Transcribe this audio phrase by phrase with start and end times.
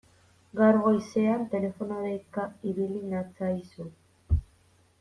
[0.59, 3.87] Gaur goizean telefono deika ibili natzaizu.